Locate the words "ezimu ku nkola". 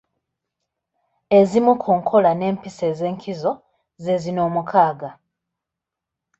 1.39-2.31